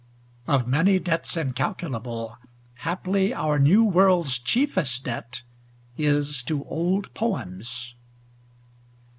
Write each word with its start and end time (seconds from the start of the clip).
(Of 0.47 0.67
many 0.67 0.97
debts 0.97 1.37
incalculable, 1.37 2.35
Haply 2.79 3.35
our 3.35 3.59
New 3.59 3.83
World's 3.83 4.39
chieftest 4.39 5.03
debt 5.03 5.43
is 5.95 6.41
to 6.45 6.63
old 6.65 7.13
poems.) 7.13 7.93